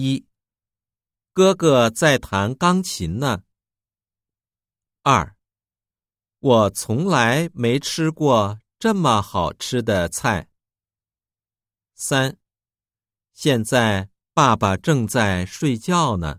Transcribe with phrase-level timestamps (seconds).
[0.00, 0.28] 一
[1.32, 3.42] 哥哥在弹钢琴呢。
[5.02, 5.34] 二
[6.38, 10.50] 我从来没吃过这么好吃的菜。
[11.96, 12.38] 三
[13.32, 16.38] 现在爸爸正在睡觉呢。